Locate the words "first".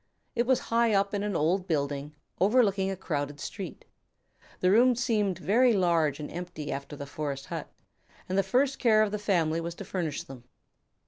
8.41-8.79